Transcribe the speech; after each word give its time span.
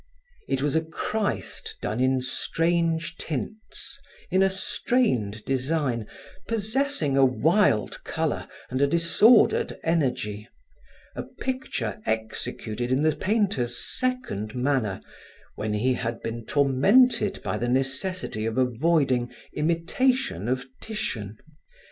It 0.47 0.63
was 0.63 0.75
a 0.75 0.81
Christ 0.81 1.77
done 1.79 1.99
in 1.99 2.21
strange 2.21 3.17
tints, 3.17 3.99
in 4.31 4.41
a 4.41 4.49
strained 4.49 5.45
design, 5.45 6.07
possessing 6.47 7.15
a 7.15 7.23
wild 7.23 8.03
color 8.03 8.47
and 8.71 8.81
a 8.81 8.87
disordered 8.87 9.77
energy: 9.83 10.47
a 11.15 11.21
picture 11.21 12.01
executed 12.07 12.91
in 12.91 13.03
the 13.03 13.15
painter's 13.15 13.77
second 13.77 14.55
manner 14.55 15.01
when 15.53 15.73
he 15.75 15.93
had 15.93 16.19
been 16.23 16.47
tormented 16.47 17.39
by 17.43 17.59
the 17.59 17.69
necessity 17.69 18.47
of 18.47 18.57
avoiding 18.57 19.31
imitation 19.53 20.47
of 20.47 20.65
Titian. 20.81 21.37